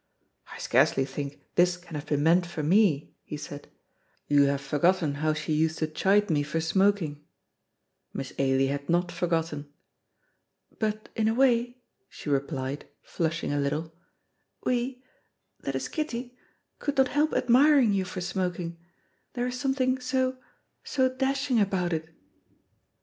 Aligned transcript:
"I 0.51 0.57
scarcely 0.57 1.05
think 1.05 1.43
this 1.53 1.77
can 1.77 1.93
have 1.93 2.07
been 2.07 2.23
meant 2.23 2.47
for 2.47 2.63
me," 2.63 3.13
he 3.21 3.37
said; 3.37 3.67
"you 4.25 4.45
have 4.45 4.59
forgotten 4.59 5.13
how 5.21 5.33
she 5.33 5.53
used 5.53 5.77
to 5.77 5.85
chide 5.85 6.31
me 6.31 6.41
for 6.41 6.59
smoking." 6.59 7.23
Miss 8.11 8.33
Ailie 8.39 8.65
had 8.73 8.89
not 8.89 9.11
forgotten. 9.11 9.71
"But 10.79 11.09
in 11.15 11.27
a 11.27 11.35
way," 11.35 11.77
she 12.09 12.31
replied, 12.31 12.87
flushing 13.03 13.53
a 13.53 13.59
little, 13.59 13.93
"we 14.65 15.03
that 15.59 15.75
is, 15.75 15.87
Kitty 15.87 16.35
could 16.79 16.97
not 16.97 17.09
help 17.09 17.33
admiring 17.33 17.93
you 17.93 18.03
for 18.03 18.21
smoking. 18.21 18.79
There 19.33 19.45
is 19.45 19.59
something 19.59 19.99
so 19.99 20.39
so 20.83 21.15
dashing 21.15 21.59
about 21.59 21.93
it." 21.93 22.09